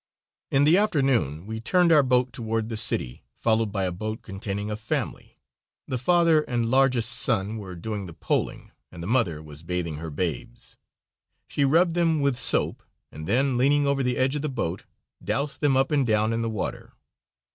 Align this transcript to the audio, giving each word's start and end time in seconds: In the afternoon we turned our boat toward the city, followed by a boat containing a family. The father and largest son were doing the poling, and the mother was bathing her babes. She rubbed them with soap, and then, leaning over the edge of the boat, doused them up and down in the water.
In 0.49 0.63
the 0.63 0.79
afternoon 0.79 1.45
we 1.45 1.59
turned 1.59 1.91
our 1.91 2.01
boat 2.01 2.33
toward 2.33 2.69
the 2.69 2.75
city, 2.75 3.23
followed 3.35 3.71
by 3.71 3.83
a 3.83 3.91
boat 3.91 4.23
containing 4.23 4.71
a 4.71 4.75
family. 4.75 5.37
The 5.87 5.99
father 5.99 6.41
and 6.41 6.71
largest 6.71 7.11
son 7.11 7.57
were 7.59 7.75
doing 7.75 8.07
the 8.07 8.15
poling, 8.15 8.71
and 8.91 9.03
the 9.03 9.07
mother 9.07 9.43
was 9.43 9.61
bathing 9.61 9.97
her 9.97 10.09
babes. 10.09 10.75
She 11.45 11.63
rubbed 11.65 11.93
them 11.93 12.19
with 12.19 12.35
soap, 12.35 12.81
and 13.11 13.27
then, 13.27 13.59
leaning 13.59 13.85
over 13.85 14.01
the 14.01 14.17
edge 14.17 14.35
of 14.35 14.41
the 14.41 14.49
boat, 14.49 14.85
doused 15.23 15.61
them 15.61 15.77
up 15.77 15.91
and 15.91 16.03
down 16.03 16.33
in 16.33 16.41
the 16.41 16.49
water. 16.49 16.93